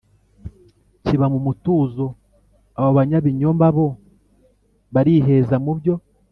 [1.05, 2.05] kiba mu mutuzo,
[2.77, 3.87] abo banyabinyoma bo
[4.93, 5.55] bariheza.
[5.65, 5.95] mu byo